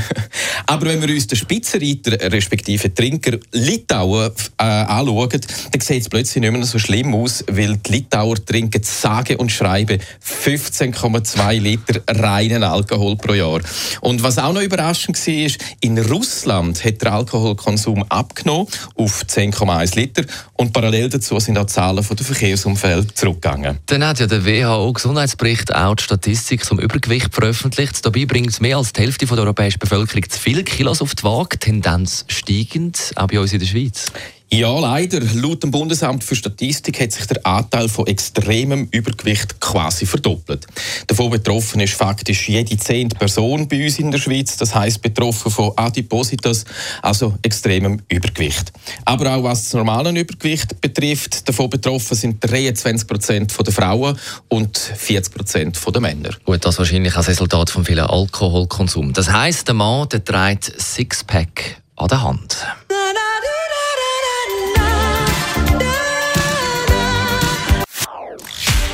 Aber 0.66 0.86
wenn 0.86 1.02
wir 1.02 1.14
uns 1.14 1.26
den 1.26 1.36
Spitzenreiter, 1.36 2.32
respektive 2.32 2.92
Trinker 2.94 3.38
Litauer 3.52 4.32
äh, 4.58 4.62
anschauen, 4.64 5.40
dann 5.72 5.80
sieht 5.80 6.02
es 6.02 6.08
plötzlich 6.08 6.42
nicht 6.42 6.52
mehr 6.52 6.64
so 6.64 6.78
schlimm 6.78 7.14
aus, 7.14 7.44
weil 7.48 7.76
die 7.78 7.92
Litauer 7.92 8.36
trinken 8.44 8.82
sage 8.82 9.36
und 9.38 9.50
schreibe 9.50 9.98
15,2 10.24 11.58
Liter 11.58 12.00
reinen 12.08 12.62
Alkohol 12.62 13.16
pro 13.16 13.34
Jahr. 13.34 13.60
Und 14.00 14.22
was 14.22 14.38
auch 14.38 14.52
noch 14.52 14.62
überraschend 14.62 15.18
war, 15.26 15.50
in 15.80 15.98
Russland 15.98 16.84
hat 16.84 17.02
der 17.02 17.12
Alkoholkonsum 17.14 18.04
abgenommen 18.08 18.68
auf 18.94 19.24
10,1 19.26 19.96
Liter 19.96 20.24
und 20.54 20.72
parallel 20.72 21.08
dazu 21.08 21.38
sind 21.40 21.58
auch 21.58 21.66
die 21.66 21.72
Zahlen 21.72 22.02
von 22.02 22.16
der 22.16 22.26
Verkehrsumfeld 22.26 23.16
zurückgegangen. 23.16 23.78
Dann 23.86 24.04
hat 24.04 24.20
ja 24.20 24.26
der 24.26 24.44
WHO-Gesundheitsbericht 24.44 25.74
auch 25.74 25.94
die 25.94 26.04
Statistik 26.04 26.64
zum 26.64 26.78
Übergewicht 26.78 27.34
veröffentlicht. 27.34 28.04
Dabei 28.04 28.24
mehr 28.60 28.76
als 28.76 28.92
die 28.92 29.02
Hälfte 29.02 29.26
der 29.26 29.38
europäischen 29.38 29.78
Bevölkerung 29.78 30.28
zu 30.28 30.38
viele 30.38 30.64
Kilos 30.64 31.02
auf 31.02 31.14
die 31.14 31.24
Waage, 31.24 31.58
Tendenz 31.58 32.24
steigend, 32.28 33.12
auch 33.16 33.26
bei 33.26 33.40
uns 33.40 33.52
in 33.52 33.60
der 33.60 33.66
Schweiz. 33.66 34.12
Ja, 34.52 34.76
leider. 34.80 35.20
Laut 35.34 35.62
dem 35.62 35.70
Bundesamt 35.70 36.24
für 36.24 36.34
Statistik 36.34 37.00
hat 37.00 37.12
sich 37.12 37.24
der 37.26 37.46
Anteil 37.46 37.88
von 37.88 38.08
extremem 38.08 38.88
Übergewicht 38.90 39.60
quasi 39.60 40.06
verdoppelt. 40.06 40.66
Davon 41.06 41.30
betroffen 41.30 41.80
ist 41.80 41.94
faktisch 41.94 42.48
jede 42.48 42.76
zehnte 42.76 43.16
Person 43.16 43.68
bei 43.68 43.84
uns 43.84 44.00
in 44.00 44.10
der 44.10 44.18
Schweiz. 44.18 44.56
Das 44.56 44.74
heißt 44.74 45.02
betroffen 45.02 45.52
von 45.52 45.70
Adipositas, 45.76 46.64
also 47.00 47.38
extremem 47.42 48.02
Übergewicht. 48.08 48.72
Aber 49.04 49.36
auch 49.36 49.44
was 49.44 49.64
das 49.64 49.74
normale 49.74 50.10
Übergewicht 50.10 50.80
betrifft, 50.80 51.48
davon 51.48 51.70
betroffen 51.70 52.16
sind 52.16 52.42
23 52.42 53.06
Prozent 53.06 53.56
der 53.64 53.72
Frauen 53.72 54.18
und 54.48 54.76
40 54.76 55.32
Prozent 55.32 55.78
der 55.94 56.00
Männer. 56.00 56.30
Gut, 56.44 56.64
das 56.64 56.76
wahrscheinlich 56.76 57.16
als 57.16 57.28
Resultat 57.28 57.70
von 57.70 57.84
vielen 57.84 58.06
Alkoholkonsum. 58.06 59.12
Das 59.12 59.30
heißt, 59.30 59.68
der 59.68 59.74
Mann 59.74 60.08
der 60.08 60.24
trägt 60.24 60.72
Sixpack 60.76 61.80
an 61.94 62.08
der 62.08 62.22
Hand. 62.24 62.56